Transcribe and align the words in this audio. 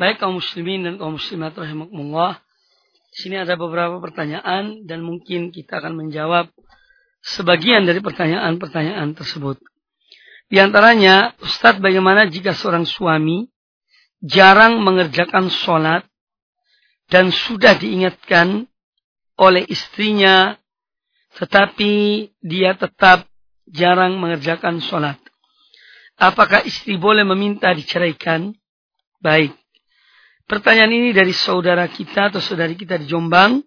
Baik 0.00 0.16
kaum 0.16 0.40
muslimin 0.40 0.80
dan 0.80 0.96
kaum 0.96 1.20
muslimat 1.20 1.52
rahimakumullah. 1.52 2.40
Di 3.12 3.16
sini 3.20 3.36
ada 3.36 3.52
beberapa 3.60 4.00
pertanyaan 4.00 4.88
dan 4.88 5.04
mungkin 5.04 5.52
kita 5.52 5.76
akan 5.76 5.92
menjawab 5.92 6.48
sebagian 7.20 7.84
dari 7.84 8.00
pertanyaan-pertanyaan 8.00 9.12
tersebut. 9.12 9.60
Di 10.48 10.56
antaranya, 10.56 11.36
Ustadz 11.44 11.84
bagaimana 11.84 12.32
jika 12.32 12.56
seorang 12.56 12.88
suami 12.88 13.44
jarang 14.24 14.80
mengerjakan 14.80 15.52
sholat 15.52 16.08
dan 17.12 17.28
sudah 17.28 17.76
diingatkan 17.76 18.64
oleh 19.36 19.68
istrinya 19.68 20.56
tetapi 21.36 22.24
dia 22.40 22.72
tetap 22.72 23.28
jarang 23.68 24.16
mengerjakan 24.16 24.80
sholat. 24.80 25.20
Apakah 26.16 26.64
istri 26.64 26.96
boleh 26.96 27.28
meminta 27.28 27.68
diceraikan? 27.76 28.56
Baik. 29.20 29.59
Pertanyaan 30.50 30.90
ini 30.90 31.14
dari 31.14 31.30
saudara 31.30 31.86
kita 31.86 32.34
atau 32.34 32.42
saudari 32.42 32.74
kita 32.74 32.98
di 32.98 33.06
Jombang. 33.06 33.62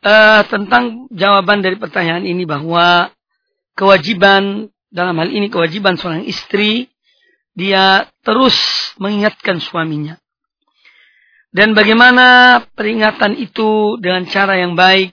Uh, 0.00 0.40
tentang 0.48 1.10
jawaban 1.12 1.60
dari 1.60 1.76
pertanyaan 1.76 2.24
ini 2.24 2.48
bahwa 2.48 3.12
kewajiban 3.76 4.72
dalam 4.88 5.18
hal 5.20 5.28
ini 5.28 5.52
kewajiban 5.52 5.98
seorang 6.00 6.24
istri 6.24 6.88
dia 7.52 8.08
terus 8.24 8.56
mengingatkan 8.96 9.60
suaminya. 9.60 10.16
Dan 11.52 11.76
bagaimana 11.76 12.62
peringatan 12.72 13.36
itu 13.36 14.00
dengan 14.00 14.24
cara 14.24 14.56
yang 14.56 14.72
baik, 14.72 15.12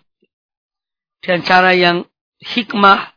dengan 1.19 1.41
cara 1.43 1.75
yang 1.75 2.07
hikmah, 2.39 3.11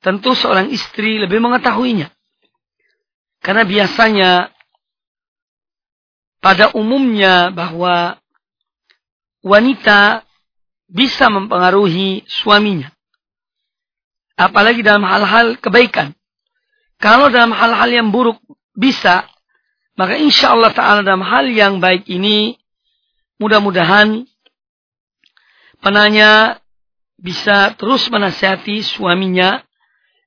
tentu 0.00 0.32
seorang 0.32 0.72
istri 0.72 1.20
lebih 1.20 1.42
mengetahuinya. 1.42 2.08
Karena 3.42 3.66
biasanya 3.66 4.51
pada 6.42 6.74
umumnya 6.74 7.54
bahwa 7.54 8.18
wanita 9.46 10.26
bisa 10.90 11.30
mempengaruhi 11.30 12.26
suaminya. 12.26 12.90
Apalagi 14.34 14.82
dalam 14.82 15.06
hal-hal 15.06 15.54
kebaikan. 15.62 16.12
Kalau 16.98 17.30
dalam 17.30 17.54
hal-hal 17.54 17.90
yang 17.90 18.08
buruk 18.10 18.42
bisa, 18.74 19.30
maka 19.94 20.18
insya 20.18 20.52
Allah 20.54 20.74
Ta'ala 20.74 21.00
dalam 21.06 21.22
hal 21.22 21.46
yang 21.46 21.78
baik 21.78 22.10
ini, 22.10 22.58
mudah-mudahan 23.38 24.26
penanya 25.78 26.58
bisa 27.18 27.74
terus 27.78 28.10
menasihati 28.10 28.82
suaminya 28.82 29.62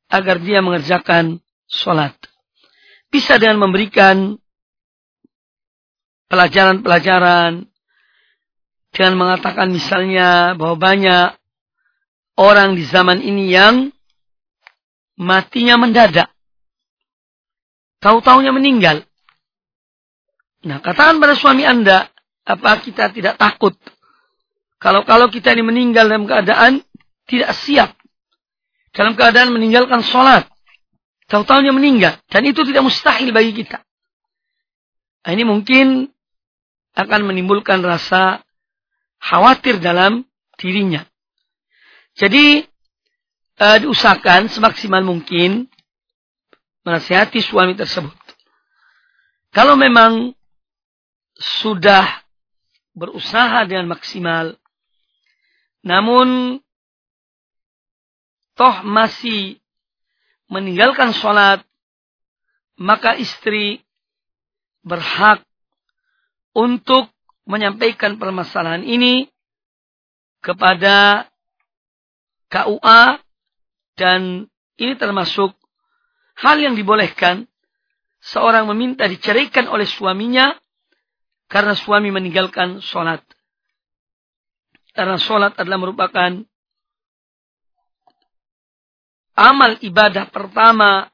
agar 0.07 0.39
dia 0.39 0.63
mengerjakan 0.63 1.43
sholat. 1.67 2.15
Bisa 3.11 3.35
dengan 3.35 3.67
memberikan 3.67 4.39
pelajaran-pelajaran 6.35 7.63
dengan 8.91 9.13
mengatakan 9.15 9.71
misalnya 9.71 10.51
bahwa 10.59 10.75
banyak 10.75 11.39
orang 12.35 12.75
di 12.75 12.83
zaman 12.83 13.23
ini 13.23 13.55
yang 13.55 13.95
matinya 15.15 15.79
mendadak. 15.79 16.27
Tahu-taunya 18.03 18.51
meninggal. 18.51 19.07
Nah, 20.67 20.83
katakan 20.83 21.23
pada 21.23 21.39
suami 21.39 21.63
Anda, 21.63 22.11
apa 22.43 22.83
kita 22.83 23.15
tidak 23.15 23.39
takut? 23.39 23.79
Kalau-kalau 24.75 25.31
kita 25.31 25.55
ini 25.55 25.63
meninggal 25.63 26.11
dalam 26.11 26.27
keadaan 26.27 26.83
tidak 27.31 27.55
siap. 27.63 27.95
Dalam 28.91 29.15
keadaan 29.15 29.55
meninggalkan 29.55 30.03
sholat. 30.03 30.51
Tahu-taunya 31.25 31.71
meninggal. 31.71 32.19
Dan 32.27 32.45
itu 32.45 32.61
tidak 32.67 32.85
mustahil 32.85 33.31
bagi 33.31 33.55
kita. 33.55 33.81
Nah, 35.25 35.31
ini 35.33 35.41
mungkin 35.41 36.14
akan 36.95 37.21
menimbulkan 37.27 37.83
rasa 37.83 38.41
khawatir 39.19 39.77
dalam 39.83 40.23
dirinya. 40.55 41.03
Jadi 42.15 42.63
uh, 43.59 43.77
diusahakan 43.83 44.47
semaksimal 44.47 45.03
mungkin 45.03 45.67
menasihati 46.87 47.43
suami 47.43 47.75
tersebut. 47.75 48.15
Kalau 49.51 49.75
memang 49.75 50.31
sudah 51.35 52.23
berusaha 52.95 53.67
dengan 53.67 53.91
maksimal, 53.91 54.55
namun 55.83 56.59
toh 58.55 58.75
masih 58.87 59.59
meninggalkan 60.47 61.13
sholat, 61.13 61.61
maka 62.79 63.15
istri 63.15 63.85
berhak 64.81 65.44
untuk 66.55 67.11
menyampaikan 67.45 68.15
permasalahan 68.17 68.81
ini 68.81 69.27
kepada 70.39 71.27
KUA 72.49 73.19
dan 73.99 74.47
ini 74.79 74.93
termasuk 74.95 75.51
hal 76.39 76.57
yang 76.59 76.79
dibolehkan 76.79 77.47
seorang 78.23 78.65
meminta 78.71 79.05
diceraikan 79.05 79.67
oleh 79.67 79.85
suaminya 79.85 80.55
karena 81.51 81.77
suami 81.77 82.09
meninggalkan 82.09 82.81
sholat. 82.81 83.21
Karena 84.95 85.19
sholat 85.19 85.59
adalah 85.59 85.77
merupakan 85.77 86.31
amal 89.35 89.75
ibadah 89.83 90.31
pertama 90.31 91.11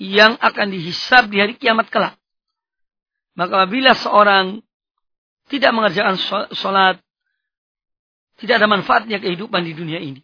yang 0.00 0.40
akan 0.40 0.72
dihisab 0.72 1.28
di 1.28 1.38
hari 1.38 1.54
kiamat 1.60 1.92
kelak. 1.92 2.16
Maka 3.32 3.64
apabila 3.64 3.96
seorang 3.96 4.60
tidak 5.48 5.72
mengerjakan 5.72 6.16
sholat, 6.52 6.96
tidak 8.36 8.60
ada 8.60 8.68
manfaatnya 8.68 9.18
kehidupan 9.20 9.64
di 9.64 9.72
dunia 9.72 10.00
ini. 10.00 10.20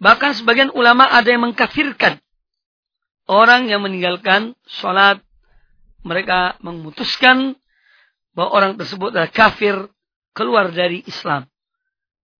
Bahkan 0.00 0.40
sebagian 0.40 0.72
ulama 0.72 1.08
ada 1.08 1.28
yang 1.28 1.44
mengkafirkan 1.44 2.20
orang 3.28 3.68
yang 3.68 3.84
meninggalkan 3.84 4.56
sholat. 4.68 5.20
Mereka 6.00 6.64
memutuskan 6.64 7.60
bahwa 8.32 8.56
orang 8.56 8.72
tersebut 8.80 9.12
adalah 9.12 9.28
kafir 9.28 9.76
keluar 10.32 10.72
dari 10.72 11.04
Islam. 11.04 11.44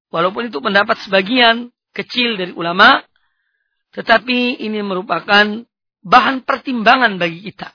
Walaupun 0.09 0.49
itu 0.49 0.65
pendapat 0.65 0.97
sebagian 1.05 1.69
kecil 1.93 2.41
dari 2.41 2.56
ulama, 2.56 3.05
tetapi 3.93 4.65
ini 4.65 4.81
merupakan 4.81 5.44
bahan 6.00 6.41
pertimbangan 6.49 7.21
bagi 7.21 7.53
kita 7.53 7.69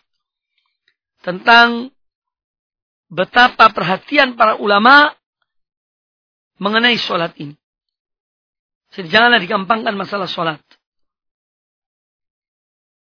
tentang 1.26 1.90
betapa 3.10 3.74
perhatian 3.74 4.38
para 4.38 4.62
ulama 4.62 5.10
mengenai 6.62 7.02
sholat 7.02 7.34
ini. 7.42 7.58
Jadi 8.94 9.10
janganlah 9.10 9.42
digampangkan 9.42 9.98
masalah 9.98 10.30
sholat. 10.30 10.62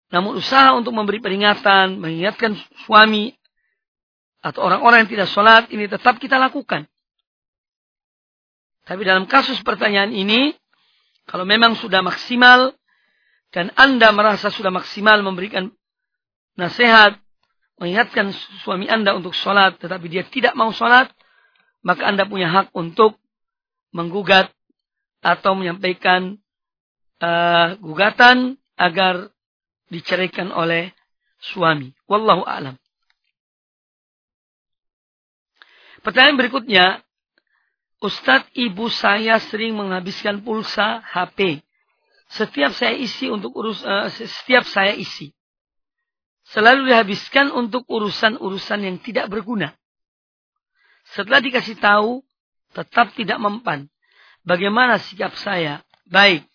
Namun 0.10 0.42
usaha 0.42 0.74
untuk 0.74 0.90
memberi 0.90 1.22
peringatan, 1.22 2.02
mengingatkan 2.02 2.58
suami 2.84 3.30
atau 4.42 4.66
orang-orang 4.66 5.06
yang 5.06 5.12
tidak 5.14 5.30
sholat 5.30 5.70
ini 5.70 5.86
tetap 5.86 6.18
kita 6.18 6.42
lakukan. 6.42 6.90
Tapi 8.90 9.06
dalam 9.06 9.30
kasus 9.30 9.62
pertanyaan 9.62 10.10
ini, 10.10 10.58
kalau 11.30 11.46
memang 11.46 11.78
sudah 11.78 12.02
maksimal 12.02 12.74
dan 13.54 13.70
Anda 13.78 14.10
merasa 14.10 14.50
sudah 14.50 14.74
maksimal 14.74 15.22
memberikan 15.22 15.70
nasihat, 16.58 17.22
mengingatkan 17.80 18.36
suami 18.68 18.92
Anda 18.92 19.16
untuk 19.16 19.32
sholat, 19.32 19.80
tetapi 19.80 20.12
dia 20.12 20.28
tidak 20.28 20.54
mau 20.54 20.76
sholat, 20.76 21.08
maka 21.80 22.12
Anda 22.12 22.28
punya 22.28 22.52
hak 22.52 22.76
untuk 22.76 23.16
menggugat 23.96 24.52
atau 25.24 25.56
menyampaikan 25.56 26.38
uh, 27.24 27.80
gugatan 27.80 28.60
agar 28.76 29.32
diceraikan 29.88 30.52
oleh 30.52 30.92
suami. 31.40 31.96
Wallahu 32.06 32.44
a'lam. 32.44 32.76
Pertanyaan 36.04 36.40
berikutnya, 36.40 36.86
Ustadz 38.00 38.56
ibu 38.56 38.88
saya 38.88 39.40
sering 39.44 39.76
menghabiskan 39.76 40.40
pulsa 40.40 41.04
HP. 41.04 41.60
Setiap 42.32 42.72
saya 42.72 42.96
isi 42.96 43.28
untuk 43.28 43.52
urus, 43.56 43.84
uh, 43.84 44.08
setiap 44.12 44.64
saya 44.64 44.96
isi 44.96 45.36
selalu 46.54 46.90
dihabiskan 46.90 47.54
untuk 47.54 47.86
urusan-urusan 47.86 48.80
yang 48.82 48.98
tidak 49.02 49.30
berguna. 49.30 49.74
Setelah 51.14 51.42
dikasih 51.42 51.78
tahu, 51.78 52.22
tetap 52.74 53.14
tidak 53.18 53.38
mempan. 53.42 53.90
Bagaimana 54.46 55.02
sikap 55.02 55.34
saya? 55.38 55.82
Baik. 56.10 56.46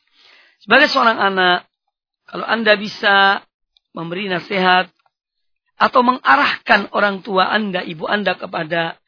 Sebagai 0.63 0.91
seorang 0.91 1.19
anak, 1.19 1.67
kalau 2.27 2.47
Anda 2.47 2.75
bisa 2.79 3.45
memberi 3.95 4.27
nasihat 4.27 4.91
atau 5.79 6.01
mengarahkan 6.03 6.91
orang 6.95 7.23
tua 7.23 7.51
Anda, 7.51 7.83
ibu 7.83 8.07
Anda 8.07 8.39
kepada 8.39 8.99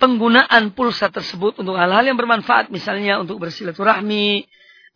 penggunaan 0.00 0.72
pulsa 0.72 1.12
tersebut 1.12 1.60
untuk 1.60 1.76
hal-hal 1.76 2.04
yang 2.04 2.16
bermanfaat, 2.16 2.72
misalnya 2.72 3.20
untuk 3.20 3.40
bersilaturahmi, 3.40 4.46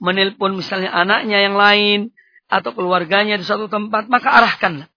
menelpon 0.00 0.56
misalnya 0.56 0.92
anaknya 0.92 1.38
yang 1.44 1.56
lain, 1.56 2.12
atau 2.46 2.70
keluarganya 2.74 3.34
di 3.38 3.44
suatu 3.46 3.66
tempat, 3.66 4.06
maka 4.06 4.30
arahkanlah. 4.30 4.88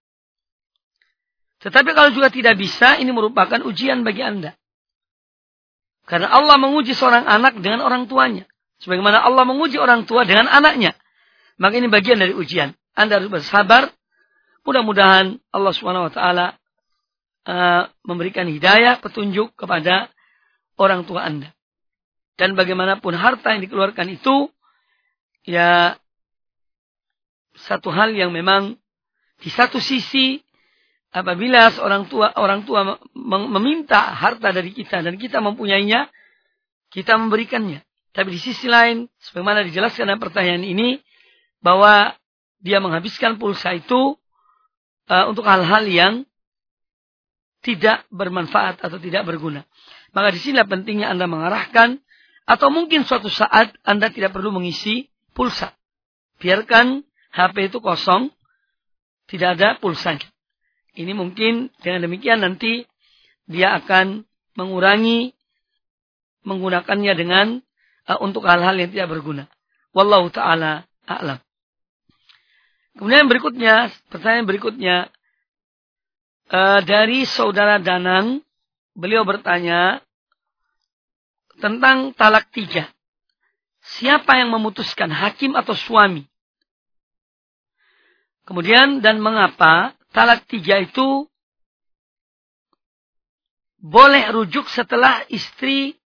Tetapi 1.60 1.90
kalau 1.92 2.10
juga 2.16 2.32
tidak 2.32 2.56
bisa, 2.56 2.96
ini 3.02 3.12
merupakan 3.12 3.60
ujian 3.68 4.06
bagi 4.08 4.24
Anda. 4.24 4.56
Karena 6.08 6.32
Allah 6.32 6.58
menguji 6.58 6.96
seorang 6.96 7.28
anak 7.28 7.60
dengan 7.60 7.86
orang 7.86 8.10
tuanya. 8.10 8.48
Sebagaimana 8.80 9.22
Allah 9.22 9.44
menguji 9.44 9.76
orang 9.76 10.08
tua 10.08 10.24
dengan 10.24 10.48
anaknya. 10.48 10.96
Maka 11.60 11.78
ini 11.78 11.92
bagian 11.92 12.18
dari 12.18 12.32
ujian. 12.32 12.72
Anda 12.96 13.20
harus 13.20 13.30
bersabar. 13.30 13.92
Mudah-mudahan 14.64 15.38
Allah 15.52 15.72
SWT 15.76 16.20
uh, 17.50 17.84
memberikan 18.08 18.48
hidayah, 18.48 19.04
petunjuk 19.04 19.54
kepada 19.60 20.08
orang 20.80 21.04
tua 21.04 21.28
Anda. 21.28 21.52
Dan 22.40 22.56
bagaimanapun 22.56 23.20
harta 23.20 23.52
yang 23.52 23.68
dikeluarkan 23.68 24.08
itu, 24.16 24.48
ya 25.44 26.00
satu 27.68 27.92
hal 27.92 28.16
yang 28.16 28.32
memang 28.32 28.80
di 29.40 29.50
satu 29.52 29.80
sisi 29.80 30.40
apabila 31.10 31.74
seorang 31.74 32.06
tua 32.06 32.30
orang 32.38 32.64
tua 32.64 33.02
meminta 33.50 34.14
harta 34.14 34.54
dari 34.54 34.72
kita 34.76 35.02
dan 35.02 35.18
kita 35.18 35.42
mempunyainya, 35.42 36.08
kita 36.94 37.18
memberikannya. 37.18 37.82
Tapi 38.10 38.36
di 38.36 38.40
sisi 38.42 38.66
lain, 38.66 39.06
sebagaimana 39.22 39.62
dijelaskan 39.66 40.10
dalam 40.10 40.22
pertanyaan 40.22 40.66
ini, 40.66 40.98
bahwa 41.62 42.18
dia 42.60 42.82
menghabiskan 42.84 43.40
pulsa 43.40 43.78
itu 43.78 44.18
uh, 45.08 45.26
untuk 45.30 45.46
hal-hal 45.46 45.86
yang 45.88 46.14
tidak 47.60 48.08
bermanfaat 48.10 48.80
atau 48.80 48.98
tidak 48.98 49.28
berguna. 49.28 49.68
Maka 50.16 50.34
di 50.34 50.40
sini 50.42 50.58
pentingnya 50.64 51.12
Anda 51.12 51.30
mengarahkan 51.30 52.00
atau 52.50 52.68
mungkin 52.74 53.06
suatu 53.06 53.30
saat 53.30 53.76
Anda 53.86 54.10
tidak 54.10 54.34
perlu 54.34 54.50
mengisi 54.50 55.12
pulsa. 55.36 55.76
Biarkan 56.40 57.04
HP 57.30 57.70
itu 57.70 57.78
kosong, 57.80 58.34
tidak 59.30 59.60
ada 59.60 59.78
pulsanya. 59.78 60.26
Ini 60.98 61.14
mungkin 61.14 61.70
dengan 61.80 62.10
demikian 62.10 62.42
nanti 62.42 62.84
dia 63.46 63.78
akan 63.78 64.26
mengurangi 64.58 65.32
menggunakannya 66.44 67.14
dengan 67.14 67.48
uh, 68.10 68.20
untuk 68.20 68.44
hal-hal 68.50 68.74
yang 68.76 68.90
tidak 68.90 69.14
berguna. 69.14 69.46
Wallahu 69.94 70.34
taala 70.34 70.90
a'lam. 71.06 71.38
Kemudian 72.98 73.32
berikutnya, 73.32 73.94
pertanyaan 74.12 74.48
berikutnya 74.50 74.96
uh, 76.52 76.82
dari 76.84 77.24
saudara 77.24 77.80
Danang, 77.80 78.44
beliau 78.98 79.24
bertanya 79.24 80.04
tentang 81.62 82.12
talak 82.18 82.50
tiga. 82.52 82.90
Siapa 83.80 84.36
yang 84.36 84.52
memutuskan, 84.52 85.08
hakim 85.10 85.56
atau 85.56 85.72
suami? 85.72 86.28
Kemudian 88.50 89.06
dan 89.06 89.22
mengapa 89.22 89.94
talak 90.10 90.50
tiga 90.50 90.82
itu 90.82 91.30
boleh 93.78 94.26
rujuk 94.34 94.66
setelah 94.74 95.22
istri 95.30 96.02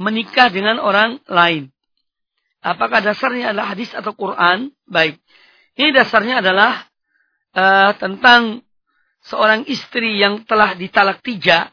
menikah 0.00 0.48
dengan 0.48 0.80
orang 0.80 1.20
lain. 1.28 1.68
Apakah 2.64 3.04
dasarnya 3.04 3.52
adalah 3.52 3.76
hadis 3.76 3.92
atau 3.92 4.16
Quran? 4.16 4.72
Baik. 4.88 5.20
Ini 5.76 5.92
dasarnya 5.92 6.40
adalah 6.40 6.88
uh, 7.52 7.92
tentang 8.00 8.64
seorang 9.28 9.68
istri 9.68 10.24
yang 10.24 10.48
telah 10.48 10.72
ditalak 10.72 11.20
tiga. 11.20 11.68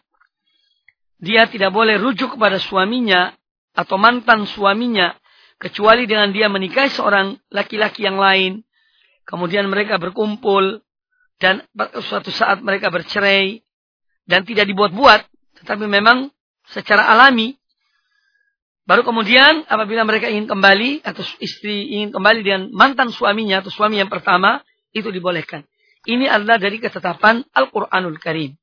Dia 1.24 1.48
tidak 1.48 1.72
boleh 1.72 1.96
rujuk 1.96 2.36
kepada 2.36 2.60
suaminya 2.60 3.32
atau 3.72 3.96
mantan 3.96 4.44
suaminya. 4.44 5.16
Kecuali 5.56 6.04
dengan 6.04 6.36
dia 6.36 6.52
menikahi 6.52 6.92
seorang 6.92 7.40
laki-laki 7.48 8.04
yang 8.04 8.20
lain 8.20 8.68
Kemudian 9.30 9.70
mereka 9.70 10.02
berkumpul 10.02 10.82
dan 11.38 11.62
suatu 12.02 12.34
saat 12.34 12.66
mereka 12.66 12.90
bercerai 12.90 13.62
dan 14.26 14.42
tidak 14.42 14.66
dibuat-buat, 14.66 15.22
tetapi 15.62 15.86
memang 15.86 16.34
secara 16.66 17.06
alami. 17.14 17.54
Baru 18.90 19.06
kemudian 19.06 19.70
apabila 19.70 20.02
mereka 20.02 20.34
ingin 20.34 20.50
kembali 20.50 21.06
atau 21.06 21.22
istri 21.46 21.94
ingin 21.94 22.10
kembali 22.10 22.42
dengan 22.42 22.62
mantan 22.74 23.14
suaminya 23.14 23.62
atau 23.62 23.70
suami 23.70 24.02
yang 24.02 24.10
pertama, 24.10 24.66
itu 24.98 25.14
dibolehkan. 25.14 25.62
Ini 26.10 26.26
adalah 26.26 26.58
dari 26.58 26.82
ketetapan 26.82 27.46
Al-Quranul 27.54 28.18
Karim. 28.18 28.58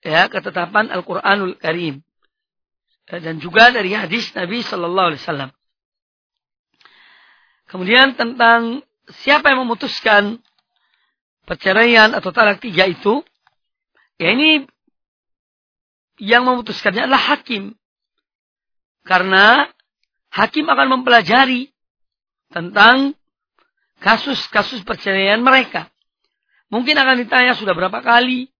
Ya, 0.00 0.32
ketetapan 0.32 0.88
Al-Quranul 0.88 1.60
Karim. 1.60 2.00
Dan 3.04 3.36
juga 3.36 3.68
dari 3.68 3.92
hadis 3.92 4.32
Nabi 4.32 4.64
Sallallahu 4.64 5.08
Alaihi 5.12 5.20
Wasallam. 5.20 5.50
Kemudian 7.68 8.16
tentang 8.16 8.80
siapa 9.10 9.50
yang 9.50 9.66
memutuskan 9.66 10.38
perceraian 11.42 12.14
atau 12.14 12.30
talak 12.30 12.62
tiga 12.62 12.86
itu, 12.86 13.22
ya 14.20 14.30
ini 14.34 14.66
yang 16.22 16.46
memutuskannya 16.46 17.10
adalah 17.10 17.34
hakim. 17.34 17.74
Karena 19.02 19.66
hakim 20.30 20.70
akan 20.70 21.00
mempelajari 21.00 21.74
tentang 22.54 23.18
kasus-kasus 23.98 24.86
perceraian 24.86 25.42
mereka. 25.42 25.90
Mungkin 26.70 26.94
akan 26.94 27.26
ditanya 27.26 27.58
sudah 27.58 27.74
berapa 27.74 28.00
kali 28.00 28.52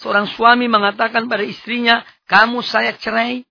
seorang 0.00 0.26
suami 0.26 0.66
mengatakan 0.66 1.30
pada 1.30 1.44
istrinya, 1.46 2.02
kamu 2.26 2.64
saya 2.64 2.96
cerai. 2.98 3.46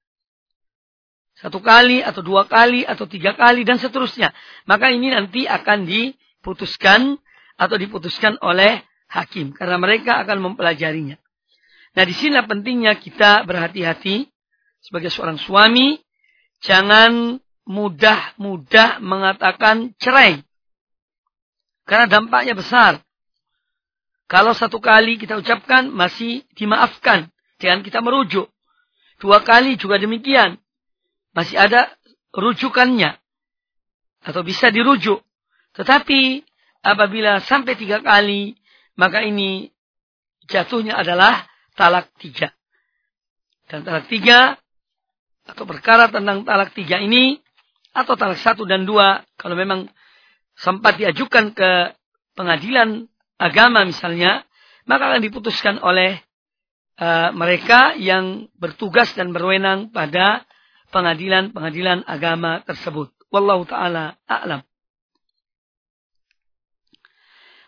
Satu 1.34 1.60
kali 1.66 2.06
atau 2.06 2.22
dua 2.22 2.46
kali 2.46 2.86
atau 2.86 3.10
tiga 3.10 3.34
kali 3.34 3.66
dan 3.66 3.82
seterusnya. 3.82 4.30
Maka 4.70 4.94
ini 4.94 5.10
nanti 5.10 5.50
akan 5.50 5.90
diputuskan 5.90 7.18
atau 7.58 7.76
diputuskan 7.78 8.38
oleh 8.46 8.86
hakim. 9.10 9.50
Karena 9.58 9.82
mereka 9.82 10.22
akan 10.22 10.52
mempelajarinya. 10.52 11.18
Nah 11.94 12.04
di 12.06 12.14
sini 12.14 12.38
pentingnya 12.38 12.98
kita 13.02 13.46
berhati-hati 13.50 14.30
sebagai 14.82 15.10
seorang 15.10 15.42
suami. 15.42 15.98
Jangan 16.64 17.42
mudah-mudah 17.68 19.04
mengatakan 19.04 19.92
cerai. 20.00 20.40
Karena 21.84 22.08
dampaknya 22.08 22.56
besar. 22.56 23.04
Kalau 24.32 24.56
satu 24.56 24.80
kali 24.80 25.20
kita 25.20 25.36
ucapkan 25.36 25.92
masih 25.92 26.48
dimaafkan. 26.56 27.28
Jangan 27.60 27.84
kita 27.84 28.00
merujuk. 28.00 28.48
Dua 29.20 29.44
kali 29.44 29.76
juga 29.76 30.00
demikian 30.00 30.63
masih 31.34 31.58
ada 31.58 31.90
rujukannya 32.34 33.18
atau 34.24 34.42
bisa 34.42 34.70
dirujuk. 34.70 35.20
Tetapi 35.74 36.42
apabila 36.86 37.42
sampai 37.42 37.74
tiga 37.76 38.00
kali, 38.00 38.56
maka 38.96 39.26
ini 39.26 39.70
jatuhnya 40.48 40.98
adalah 40.98 41.46
talak 41.74 42.14
tiga. 42.22 42.54
Dan 43.68 43.82
talak 43.82 44.08
tiga 44.08 44.58
atau 45.44 45.66
perkara 45.68 46.08
tentang 46.08 46.48
talak 46.48 46.72
tiga 46.72 47.02
ini 47.02 47.42
atau 47.92 48.16
talak 48.16 48.40
satu 48.40 48.64
dan 48.64 48.88
dua 48.88 49.22
kalau 49.36 49.58
memang 49.58 49.90
sempat 50.54 51.02
diajukan 51.02 51.52
ke 51.52 51.98
pengadilan 52.38 53.10
agama 53.42 53.84
misalnya, 53.84 54.46
maka 54.86 55.14
akan 55.14 55.22
diputuskan 55.26 55.82
oleh 55.82 56.22
uh, 57.02 57.34
mereka 57.34 57.98
yang 57.98 58.48
bertugas 58.58 59.12
dan 59.18 59.34
berwenang 59.34 59.90
pada 59.90 60.46
pengadilan-pengadilan 60.94 62.06
agama 62.06 62.62
tersebut. 62.62 63.10
Wallahu 63.34 63.66
taala 63.66 64.14
a'lam. 64.30 64.62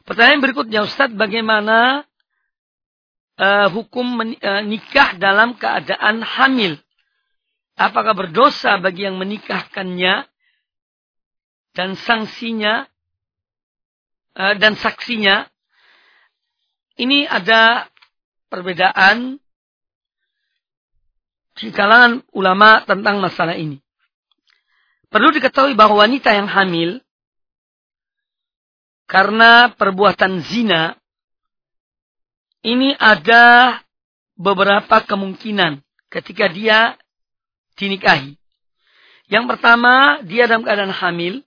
Pertanyaan 0.06 0.46
berikutnya 0.46 0.86
Ustaz, 0.86 1.10
bagaimana 1.18 2.06
uh, 3.42 3.68
hukum 3.74 4.06
men, 4.06 4.30
uh, 4.38 4.62
nikah 4.62 5.18
dalam 5.18 5.58
keadaan 5.58 6.22
hamil? 6.22 6.78
Apakah 7.74 8.14
berdosa 8.14 8.78
bagi 8.78 9.10
yang 9.10 9.18
menikahkannya 9.18 10.30
dan 11.74 11.98
sanksinya 11.98 12.86
uh, 14.38 14.54
dan 14.62 14.78
saksinya? 14.78 15.50
Ini 16.96 17.28
ada 17.28 17.90
perbedaan 18.48 19.42
di 21.56 21.72
kalangan 21.72 22.24
ulama 22.36 22.84
tentang 22.84 23.24
masalah 23.24 23.56
ini. 23.56 23.80
Perlu 25.08 25.32
diketahui 25.32 25.74
bahwa 25.80 26.04
wanita 26.04 26.36
yang 26.36 26.52
hamil 26.52 27.00
karena 29.08 29.72
perbuatan 29.72 30.44
zina 30.44 31.00
ini 32.66 32.92
ada 32.98 33.78
beberapa 34.36 35.00
kemungkinan 35.06 35.80
ketika 36.12 36.52
dia 36.52 37.00
dinikahi. 37.80 38.36
Yang 39.32 39.46
pertama, 39.56 40.20
dia 40.26 40.46
dalam 40.46 40.66
keadaan 40.66 40.94
hamil 40.94 41.42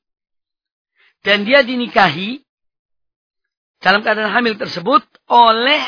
dan 1.22 1.44
dia 1.44 1.66
dinikahi 1.66 2.42
dalam 3.78 4.02
keadaan 4.02 4.30
hamil 4.34 4.58
tersebut 4.58 5.02
oleh 5.30 5.82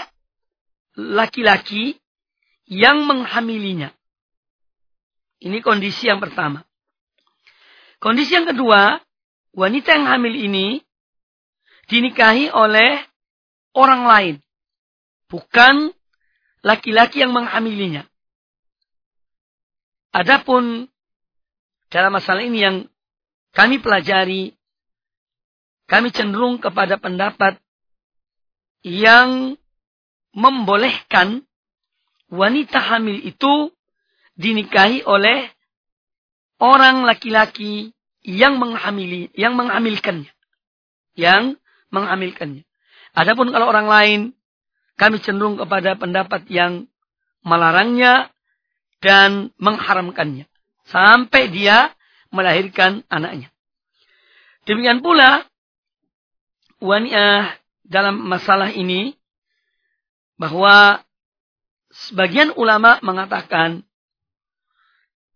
laki-laki 0.99 1.99
yang 2.67 3.07
menghamilinya. 3.07 3.95
Ini 5.41 5.65
kondisi 5.65 6.09
yang 6.09 6.21
pertama. 6.21 6.65
Kondisi 8.01 8.37
yang 8.37 8.49
kedua, 8.49 9.01
wanita 9.57 9.97
yang 9.97 10.07
hamil 10.09 10.37
ini 10.37 10.81
dinikahi 11.89 12.53
oleh 12.53 13.03
orang 13.75 14.03
lain. 14.07 14.37
bukan 15.31 15.95
laki-laki 16.67 17.23
yang 17.23 17.31
menghamilinya. 17.31 18.03
Adapun 20.11 20.91
dalam 21.87 22.11
masalah 22.11 22.43
ini 22.43 22.59
yang 22.59 22.77
kami 23.55 23.79
pelajari, 23.79 24.59
kami 25.87 26.11
cenderung 26.11 26.59
kepada 26.59 26.99
pendapat 26.99 27.63
yang 28.83 29.55
membolehkan 30.35 31.47
wanita 32.31 32.79
hamil 32.79 33.23
itu 33.23 33.71
dinikahi 34.41 35.05
oleh 35.05 35.53
orang 36.57 37.05
laki-laki 37.05 37.93
yang 38.25 38.57
menghamili, 38.57 39.29
yang 39.37 39.53
menghamilkannya. 39.53 40.33
Yang 41.13 41.61
menghamilkannya. 41.93 42.65
Adapun 43.13 43.53
kalau 43.53 43.69
orang 43.69 43.89
lain, 43.89 44.21
kami 44.97 45.21
cenderung 45.21 45.61
kepada 45.61 45.97
pendapat 45.97 46.49
yang 46.49 46.89
melarangnya 47.45 48.33
dan 49.05 49.53
mengharamkannya. 49.61 50.49
Sampai 50.89 51.53
dia 51.53 51.93
melahirkan 52.33 53.05
anaknya. 53.13 53.53
Demikian 54.69 55.01
pula, 55.01 55.45
wanita 56.81 57.57
dalam 57.85 58.21
masalah 58.23 58.71
ini, 58.71 59.17
bahwa 60.37 61.03
sebagian 61.91 62.55
ulama 62.55 63.01
mengatakan, 63.03 63.83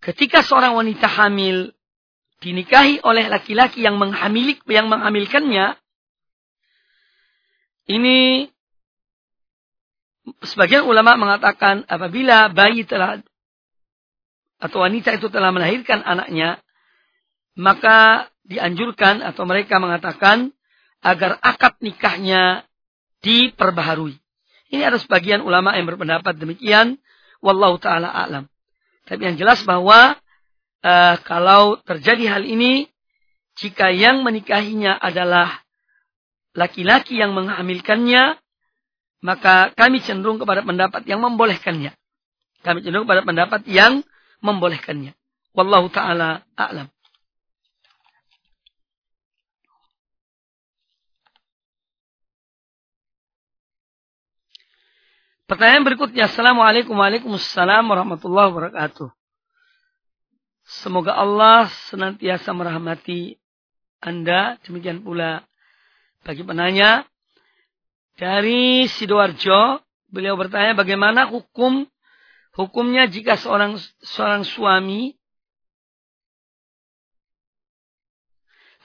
ketika 0.04 0.44
seorang 0.44 0.76
wanita 0.76 1.08
hamil 1.08 1.72
dinikahi 2.44 3.00
oleh 3.00 3.32
laki-laki 3.32 3.80
yang 3.80 3.96
menghamili, 3.96 4.60
yang 4.68 4.92
menghamilkannya, 4.92 5.80
ini 7.88 8.48
sebagian 10.44 10.84
ulama 10.84 11.16
mengatakan 11.16 11.88
apabila 11.88 12.52
bayi 12.52 12.84
telah 12.84 13.20
atau 14.60 14.78
wanita 14.80 15.16
itu 15.16 15.28
telah 15.32 15.52
melahirkan 15.52 16.04
anaknya, 16.04 16.60
maka 17.56 18.28
dianjurkan 18.44 19.24
atau 19.24 19.48
mereka 19.48 19.80
mengatakan 19.80 20.52
agar 21.00 21.40
akad 21.40 21.80
nikahnya 21.80 22.64
diperbaharui. 23.24 24.16
Ini 24.72 24.82
ada 24.84 25.00
sebagian 25.00 25.44
ulama 25.44 25.76
yang 25.76 25.88
berpendapat 25.88 26.36
demikian. 26.36 26.96
Wallahu 27.44 27.76
ta'ala 27.76 28.08
alam. 28.08 28.48
Tapi 29.04 29.20
yang 29.20 29.36
jelas 29.36 29.60
bahwa 29.68 30.16
uh, 30.80 31.16
kalau 31.24 31.76
terjadi 31.84 32.38
hal 32.38 32.42
ini, 32.44 32.88
jika 33.60 33.92
yang 33.92 34.24
menikahinya 34.24 34.96
adalah 34.96 35.62
laki-laki 36.56 37.18
yang 37.18 37.36
menghamilkannya, 37.36 38.38
maka 39.24 39.72
kami 39.74 40.00
cenderung 40.04 40.36
kepada 40.36 40.64
pendapat 40.64 41.04
yang 41.08 41.20
membolehkannya. 41.24 41.92
Kami 42.64 42.78
cenderung 42.80 43.04
kepada 43.04 43.24
pendapat 43.26 43.60
yang 43.68 44.00
membolehkannya. 44.40 45.12
Wallahu 45.52 45.88
ta'ala 45.92 46.44
a'lam. 46.56 46.93
Pertanyaan 55.44 55.84
berikutnya. 55.84 56.24
Assalamualaikum 56.24 56.96
warahmatullahi 56.96 58.48
wabarakatuh. 58.48 59.12
Semoga 60.64 61.12
Allah 61.12 61.68
senantiasa 61.92 62.48
merahmati 62.56 63.36
Anda. 64.00 64.56
Demikian 64.64 65.04
pula 65.04 65.44
bagi 66.24 66.40
penanya 66.48 67.04
dari 68.16 68.88
Sidoarjo, 68.88 69.84
beliau 70.08 70.32
bertanya 70.40 70.72
bagaimana 70.72 71.28
hukum 71.28 71.84
hukumnya 72.56 73.04
jika 73.04 73.36
seorang 73.36 73.76
seorang 74.00 74.48
suami 74.48 75.12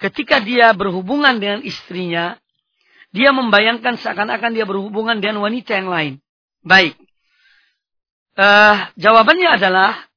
ketika 0.04 0.44
dia 0.44 0.76
berhubungan 0.76 1.40
dengan 1.40 1.64
istrinya, 1.64 2.36
dia 3.16 3.32
membayangkan 3.32 3.96
seakan-akan 3.96 4.52
dia 4.52 4.68
berhubungan 4.68 5.24
dengan 5.24 5.40
wanita 5.40 5.80
yang 5.80 5.88
lain. 5.88 6.16
Baik. 6.64 6.96
Uh, 8.40 8.88
jawabannya 8.96 9.60
adalah 9.60 10.08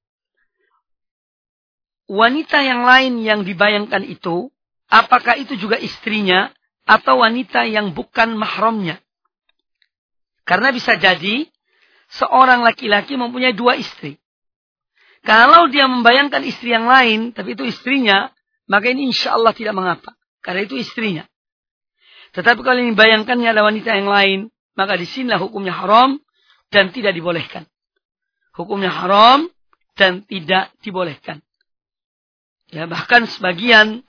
wanita 2.06 2.62
yang 2.62 2.86
lain 2.86 3.22
yang 3.22 3.40
dibayangkan 3.42 4.06
itu, 4.06 4.50
apakah 4.90 5.38
itu 5.38 5.58
juga 5.58 5.78
istrinya 5.78 6.50
atau 6.86 7.22
wanita 7.22 7.66
yang 7.66 7.94
bukan 7.94 8.34
mahramnya. 8.34 8.98
Karena 10.42 10.74
bisa 10.74 10.98
jadi 10.98 11.46
seorang 12.10 12.66
laki-laki 12.66 13.14
mempunyai 13.14 13.54
dua 13.54 13.78
istri. 13.78 14.18
Kalau 15.22 15.70
dia 15.70 15.86
membayangkan 15.86 16.42
istri 16.42 16.74
yang 16.74 16.90
lain, 16.90 17.30
tapi 17.30 17.54
itu 17.54 17.62
istrinya, 17.62 18.34
maka 18.66 18.90
ini 18.90 19.14
insya 19.14 19.38
Allah 19.38 19.54
tidak 19.54 19.78
mengapa. 19.78 20.18
Karena 20.42 20.66
itu 20.66 20.74
istrinya. 20.74 21.22
Tetapi 22.34 22.58
kalau 22.66 22.82
ini 22.82 22.98
bayangkannya 22.98 23.54
ada 23.54 23.62
wanita 23.62 23.94
yang 23.94 24.10
lain, 24.10 24.38
maka 24.74 24.98
di 24.98 25.06
sinilah 25.06 25.38
hukumnya 25.38 25.70
haram 25.70 26.18
dan 26.72 26.90
tidak 26.90 27.12
dibolehkan. 27.12 27.68
Hukumnya 28.56 28.88
haram 28.88 29.46
dan 29.94 30.24
tidak 30.24 30.72
dibolehkan. 30.80 31.44
Ya, 32.72 32.88
bahkan 32.88 33.28
sebagian 33.28 34.00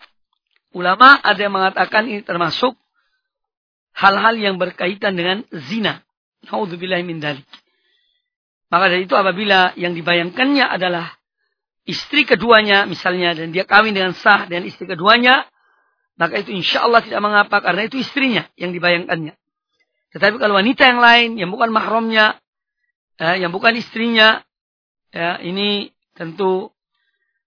Ulama 0.73 1.21
ada 1.21 1.37
yang 1.37 1.53
mengatakan 1.53 2.09
ini 2.09 2.25
termasuk 2.25 2.73
hal-hal 3.93 4.33
yang 4.33 4.57
berkaitan 4.57 5.13
dengan 5.13 5.45
zina. 5.69 6.01
Naudzubillah 6.49 6.97
min 7.05 7.21
dalik. 7.21 7.45
Maka 8.73 8.89
dari 8.89 9.05
itu 9.05 9.13
apabila 9.13 9.77
yang 9.77 9.93
dibayangkannya 9.93 10.65
adalah 10.65 11.13
istri 11.85 12.25
keduanya 12.25 12.89
misalnya 12.89 13.37
dan 13.37 13.53
dia 13.53 13.69
kawin 13.69 13.93
dengan 13.93 14.17
sah 14.17 14.49
dengan 14.49 14.65
istri 14.65 14.89
keduanya, 14.89 15.45
maka 16.17 16.41
itu 16.41 16.49
insya 16.57 16.89
Allah 16.89 17.05
tidak 17.05 17.21
mengapa 17.21 17.61
karena 17.61 17.85
itu 17.85 18.01
istrinya 18.01 18.49
yang 18.57 18.73
dibayangkannya. 18.73 19.37
Tetapi 20.17 20.35
kalau 20.41 20.57
wanita 20.57 20.89
yang 20.89 20.99
lain 21.05 21.29
yang 21.37 21.53
bukan 21.53 21.69
mahramnya, 21.69 22.41
eh, 23.23 23.35
yang 23.39 23.55
bukan 23.55 23.79
istrinya, 23.79 24.43
ya, 25.15 25.39
ini 25.39 25.95
tentu 26.11 26.75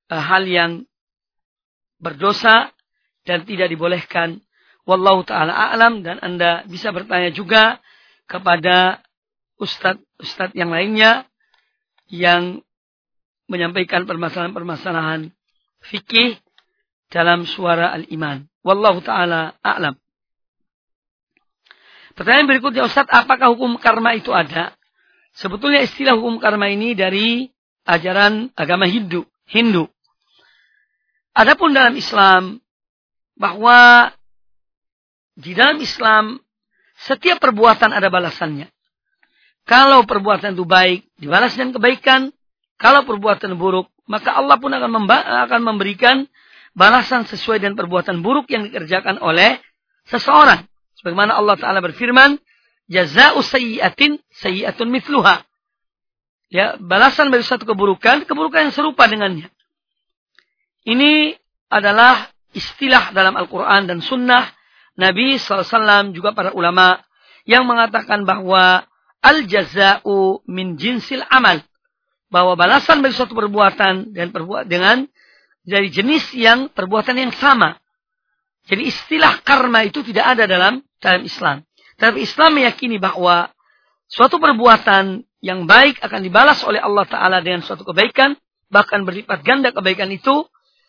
eh, 0.09 0.17
hal 0.17 0.49
yang 0.49 0.89
berdosa 2.01 2.73
dan 3.29 3.45
tidak 3.45 3.69
dibolehkan. 3.69 4.41
Wallahu 4.87 5.27
taala 5.27 5.51
a'lam 5.51 6.07
dan 6.07 6.23
Anda 6.23 6.63
bisa 6.71 6.95
bertanya 6.95 7.35
juga 7.35 7.83
kepada 8.31 9.03
ustadz-ustadz 9.59 10.55
yang 10.55 10.71
lainnya 10.71 11.27
yang 12.07 12.63
menyampaikan 13.51 14.07
permasalahan-permasalahan 14.07 15.35
fikih 15.91 16.39
dalam 17.11 17.43
suara 17.51 17.99
al-iman. 17.99 18.47
Wallahu 18.63 19.03
taala 19.03 19.59
a'lam. 19.59 19.99
Pertanyaan 22.15 22.49
berikutnya 22.49 22.87
Ustaz, 22.87 23.11
apakah 23.11 23.53
hukum 23.53 23.77
karma 23.77 24.17
itu 24.17 24.33
ada? 24.33 24.73
Sebetulnya 25.37 25.85
istilah 25.85 26.17
hukum 26.17 26.41
karma 26.41 26.73
ini 26.73 26.97
dari 26.97 27.45
ajaran 27.85 28.57
agama 28.57 28.89
Hindu. 28.89 29.29
Hindu. 29.47 29.85
Adapun 31.37 31.77
dalam 31.77 31.93
Islam 31.93 32.65
bahwa 33.37 34.09
di 35.37 35.53
dalam 35.53 35.77
Islam 35.85 36.41
setiap 36.97 37.37
perbuatan 37.37 37.93
ada 37.93 38.09
balasannya. 38.09 38.73
Kalau 39.69 40.09
perbuatan 40.09 40.57
itu 40.57 40.65
baik, 40.65 41.05
dibalas 41.21 41.53
dengan 41.53 41.77
kebaikan. 41.77 42.33
Kalau 42.81 43.05
perbuatan 43.05 43.61
buruk, 43.61 43.93
maka 44.09 44.37
Allah 44.37 44.57
pun 44.57 44.73
akan, 44.73 45.05
akan 45.49 45.61
memberikan 45.61 46.25
balasan 46.73 47.29
sesuai 47.29 47.61
dengan 47.61 47.77
perbuatan 47.77 48.25
buruk 48.25 48.49
yang 48.49 48.69
dikerjakan 48.69 49.21
oleh 49.21 49.61
seseorang. 50.09 50.65
Sebagaimana 51.01 51.37
Allah 51.37 51.57
Ta'ala 51.61 51.81
berfirman, 51.85 52.41
Jaza'u 52.87 53.43
sayyiatin 53.43 54.23
sayyiatun 54.31 54.89
mithluha. 54.91 55.43
Ya, 56.47 56.79
balasan 56.79 57.35
bagi 57.35 57.43
satu 57.43 57.67
keburukan, 57.67 58.23
keburukan 58.23 58.71
yang 58.71 58.75
serupa 58.75 59.11
dengannya. 59.11 59.51
Ini 60.87 61.35
adalah 61.67 62.31
istilah 62.55 63.11
dalam 63.11 63.35
Al-Quran 63.35 63.91
dan 63.91 63.99
Sunnah 63.99 64.55
Nabi 64.97 65.37
SAW 65.37 66.15
juga 66.15 66.31
para 66.33 66.55
ulama 66.55 67.03
yang 67.43 67.67
mengatakan 67.67 68.23
bahwa 68.23 68.87
al-jaza'u 69.21 70.47
min 70.47 70.79
jinsil 70.79 71.27
amal. 71.27 71.61
Bahwa 72.31 72.55
balasan 72.55 73.03
bagi 73.03 73.19
suatu 73.19 73.35
perbuatan 73.35 74.15
dan 74.15 74.31
perbuat 74.31 74.67
dengan 74.71 75.07
dari 75.67 75.91
jenis 75.91 76.31
yang 76.39 76.71
perbuatan 76.71 77.19
yang 77.19 77.33
sama. 77.35 77.75
Jadi 78.67 78.87
istilah 78.91 79.43
karma 79.47 79.83
itu 79.87 80.03
tidak 80.03 80.39
ada 80.39 80.47
dalam 80.47 80.83
dalam 80.99 81.23
Islam. 81.23 81.67
Tapi 81.97 82.25
Islam 82.25 82.61
meyakini 82.61 83.01
bahwa 83.01 83.49
suatu 84.09 84.37
perbuatan 84.37 85.25
yang 85.41 85.65
baik 85.65 86.01
akan 86.01 86.21
dibalas 86.21 86.61
oleh 86.65 86.81
Allah 86.81 87.05
Ta'ala 87.09 87.39
dengan 87.41 87.65
suatu 87.65 87.85
kebaikan. 87.85 88.37
Bahkan 88.67 89.07
berlipat 89.07 89.47
ganda 89.47 89.71
kebaikan 89.71 90.11
itu 90.11 90.45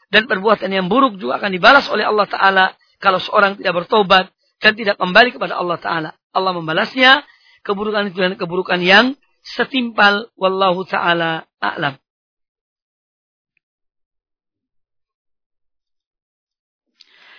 dan 0.09 0.25
perbuatan 0.25 0.71
yang 0.73 0.89
buruk 0.89 1.21
juga 1.21 1.37
akan 1.39 1.51
dibalas 1.53 1.85
oleh 1.87 2.03
Allah 2.03 2.27
Ta'ala 2.27 2.65
kalau 2.97 3.21
seorang 3.21 3.55
tidak 3.59 3.85
bertobat 3.85 4.33
dan 4.57 4.73
tidak 4.73 4.97
kembali 4.97 5.29
kepada 5.35 5.55
Allah 5.55 5.77
Ta'ala. 5.77 6.09
Allah 6.33 6.51
membalasnya 6.53 7.21
keburukan 7.67 8.09
itu 8.09 8.19
dan 8.23 8.33
keburukan 8.39 8.79
yang 8.79 9.19
setimpal 9.43 10.31
wallahu 10.39 10.87
taala 10.87 11.47
a'lam. 11.59 11.99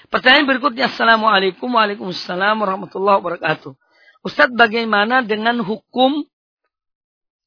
Pertanyaan 0.09 0.49
berikutnya, 0.49 0.89
Assalamualaikum 0.89 1.69
Waalaikumsalam 1.69 2.57
warahmatullahi 2.65 3.21
wabarakatuh. 3.21 3.77
Ustadz, 4.25 4.57
bagaimana 4.57 5.21
dengan 5.21 5.61
hukum 5.61 6.25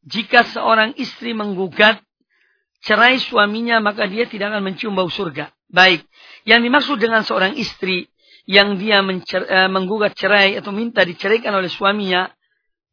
jika 0.06 0.46
seorang 0.46 0.94
istri 1.02 1.34
menggugat 1.34 2.06
cerai 2.86 3.18
suaminya, 3.18 3.82
maka 3.82 4.06
dia 4.06 4.30
tidak 4.30 4.54
akan 4.54 4.62
mencium 4.62 4.94
bau 4.94 5.10
surga. 5.10 5.50
Baik, 5.74 6.06
yang 6.46 6.62
dimaksud 6.62 7.02
dengan 7.02 7.26
seorang 7.26 7.58
istri 7.58 8.06
yang 8.46 8.78
dia 8.78 9.02
uh, 9.02 9.70
menggugat 9.70 10.14
cerai 10.14 10.54
atau 10.54 10.70
minta 10.70 11.02
diceraikan 11.02 11.58
oleh 11.58 11.70
suaminya, 11.70 12.30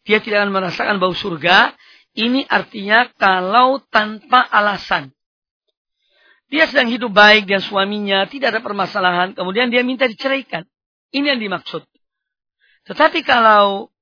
dia 0.01 0.25
tidak 0.25 0.49
akan 0.49 0.53
merasakan 0.53 0.97
bau 0.97 1.13
surga. 1.13 1.77
Ini 2.17 2.49
artinya 2.49 3.05
kalau 3.21 3.85
tanpa 3.93 4.49
alasan. 4.49 5.13
Dia 6.49 6.65
sedang 6.65 6.89
hidup 6.89 7.13
baik 7.13 7.45
dan 7.45 7.61
suaminya 7.61 8.25
tidak 8.25 8.57
ada 8.57 8.61
permasalahan. 8.65 9.37
Kemudian 9.37 9.69
dia 9.69 9.85
minta 9.85 10.09
diceraikan. 10.09 10.65
Ini 11.13 11.37
yang 11.37 11.41
dimaksud. 11.41 11.85
Tetapi 12.89 13.21
kalau 13.21 13.93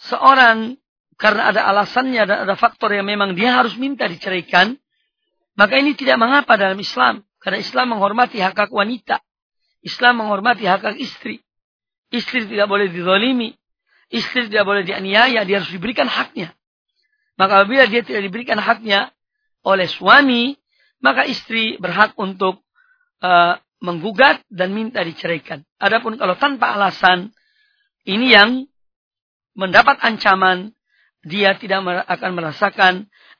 seorang 0.00 0.80
karena 1.20 1.52
ada 1.52 1.68
alasannya 1.68 2.22
dan 2.24 2.36
ada 2.48 2.54
faktor 2.56 2.94
yang 2.96 3.04
memang 3.04 3.36
dia 3.36 3.52
harus 3.52 3.76
minta 3.76 4.08
diceraikan. 4.08 4.80
Maka 5.58 5.76
ini 5.76 5.92
tidak 5.92 6.16
mengapa 6.16 6.56
dalam 6.56 6.78
Islam. 6.80 7.26
Karena 7.36 7.60
Islam 7.60 7.96
menghormati 7.96 8.40
hak 8.40 8.56
hak 8.56 8.72
wanita. 8.72 9.20
Islam 9.84 10.24
menghormati 10.24 10.64
hak 10.64 10.82
hak 10.82 10.96
istri. 10.96 11.44
Istri 12.08 12.48
tidak 12.48 12.70
boleh 12.70 12.88
dizolimi. 12.88 13.52
Istri 14.08 14.48
tidak 14.48 14.64
boleh 14.64 14.88
dianiaya. 14.88 15.44
Dia 15.44 15.60
harus 15.60 15.68
diberikan 15.68 16.08
haknya. 16.08 16.56
Maka 17.36 17.62
apabila 17.62 17.84
dia 17.90 18.00
tidak 18.00 18.24
diberikan 18.24 18.56
haknya 18.56 19.12
oleh 19.66 19.86
suami, 19.90 20.56
maka 20.98 21.26
istri 21.26 21.78
berhak 21.78 22.14
untuk 22.18 22.62
uh, 23.22 23.54
menggugat 23.78 24.42
dan 24.50 24.74
minta 24.74 25.02
diceraikan. 25.06 25.62
Adapun 25.78 26.18
kalau 26.18 26.34
tanpa 26.34 26.74
alasan, 26.74 27.30
ini 28.02 28.34
yang 28.34 28.66
mendapat 29.54 29.98
ancaman, 30.02 30.74
dia 31.22 31.54
tidak 31.58 31.82
akan 32.06 32.30
merasakan 32.34 32.92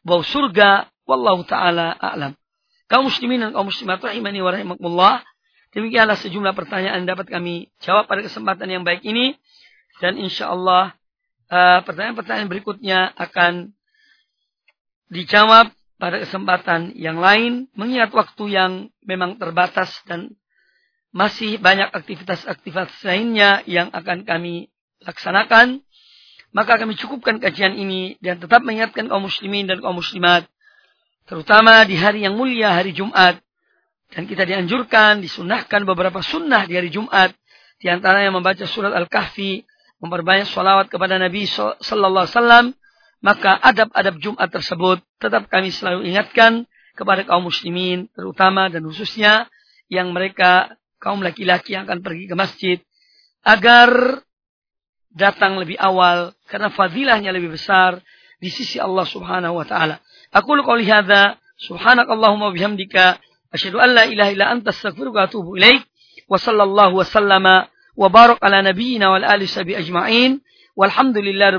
bau 0.03 0.23
surga. 0.23 0.91
Wallahu 1.09 1.49
ta'ala 1.49 1.97
a'lam. 1.97 2.37
Kaum 2.85 3.09
muslimin 3.09 3.41
dan 3.41 3.51
kaum 3.57 3.69
muslimat 3.69 3.97
rahimani 4.01 4.45
wa 4.45 4.51
rahimakumullah. 4.53 5.15
Demikianlah 5.73 6.21
sejumlah 6.21 6.53
pertanyaan 6.53 7.05
yang 7.05 7.17
dapat 7.17 7.29
kami 7.29 7.73
jawab 7.81 8.09
pada 8.09 8.25
kesempatan 8.25 8.69
yang 8.69 8.85
baik 8.85 9.05
ini. 9.05 9.37
Dan 10.05 10.21
insya 10.21 10.53
Allah 10.53 10.93
uh, 11.49 11.81
pertanyaan-pertanyaan 11.85 12.49
berikutnya 12.49 13.13
akan 13.17 13.73
dijawab 15.09 15.73
pada 15.99 16.23
kesempatan 16.23 16.95
yang 16.95 17.19
lain, 17.19 17.67
mengingat 17.75 18.15
waktu 18.15 18.55
yang 18.55 18.73
memang 19.03 19.37
terbatas 19.37 19.91
dan 20.07 20.31
masih 21.11 21.59
banyak 21.59 21.91
aktivitas-aktivitas 21.91 23.03
lainnya 23.03 23.67
yang 23.67 23.91
akan 23.91 24.23
kami 24.23 24.71
laksanakan, 25.03 25.83
maka 26.55 26.79
kami 26.79 26.95
cukupkan 26.95 27.43
kajian 27.43 27.75
ini 27.75 28.15
dan 28.23 28.39
tetap 28.39 28.63
mengingatkan 28.63 29.11
kaum 29.11 29.27
muslimin 29.27 29.67
dan 29.67 29.83
kaum 29.83 29.99
muslimat, 29.99 30.47
terutama 31.27 31.83
di 31.83 31.99
hari 31.99 32.25
yang 32.25 32.39
mulia, 32.39 32.79
hari 32.79 32.95
Jumat, 32.95 33.43
dan 34.15 34.25
kita 34.25 34.49
dianjurkan, 34.49 35.21
disunahkan 35.21 35.85
beberapa 35.85 36.23
sunnah 36.25 36.65
di 36.65 36.79
hari 36.79 36.89
Jumat, 36.89 37.35
di 37.83 37.91
antaranya 37.91 38.33
membaca 38.33 38.65
surat 38.65 38.95
Al-Kahfi, 38.95 39.67
memperbanyak 39.99 40.47
sholawat 40.47 40.87
kepada 40.89 41.19
Nabi 41.19 41.45
Sallallahu 41.45 42.25
Alaihi 42.25 42.35
Wasallam, 42.39 42.67
maka 43.19 43.59
adab-adab 43.59 44.23
Jumat 44.23 44.49
tersebut 44.51 45.03
tetap 45.19 45.51
kami 45.51 45.75
selalu 45.75 46.07
ingatkan 46.07 46.67
kepada 46.95 47.27
kaum 47.27 47.47
muslimin 47.47 48.11
terutama 48.15 48.71
dan 48.71 48.83
khususnya 48.87 49.51
yang 49.91 50.11
mereka 50.15 50.79
kaum 50.99 51.23
laki-laki 51.23 51.75
yang 51.75 51.87
akan 51.87 52.03
pergi 52.03 52.27
ke 52.27 52.35
masjid 52.35 52.79
agar 53.43 54.21
datang 55.15 55.59
lebih 55.59 55.79
awal 55.79 56.35
karena 56.47 56.69
fadilahnya 56.71 57.33
lebih 57.35 57.55
besar 57.59 58.03
di 58.39 58.51
sisi 58.51 58.79
Allah 58.79 59.07
Subhanahu 59.07 59.59
wa 59.59 59.67
taala. 59.67 59.99
Aku 60.31 60.55
qouli 60.63 60.87
hadza 60.87 61.41
subhanakallahumma 61.59 62.55
bihamdika 62.55 63.19
asyhadu 63.51 63.83
an 63.83 63.91
la 63.99 64.05
ilaha 64.07 64.31
illa 64.31 64.47
anta 64.53 64.71
astaghfiruka 64.71 65.19
wa 65.19 65.27
atubu 65.27 65.51
ilaik. 65.59 65.83
Wa 66.29 66.39
sallallahu 66.39 67.01
wa 67.01 67.05
sallama 67.09 67.57
wa 67.97 68.09
barak 68.13 68.39
ala 68.45 68.63
nabiyyina 68.63 69.11
wal 69.11 69.25
alihi 69.25 69.75
ajma'in. 69.75 70.39
Walhamdulillahi 70.79 71.59